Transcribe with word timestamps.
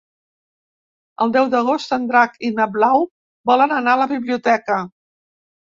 El 1.25 1.33
deu 1.35 1.51
d'agost 1.51 1.93
en 1.99 2.09
Drac 2.13 2.41
i 2.51 2.51
na 2.61 2.67
Blau 2.79 3.07
volen 3.53 3.79
anar 3.79 3.97
a 3.97 4.03
la 4.07 4.11
biblioteca. 4.17 4.83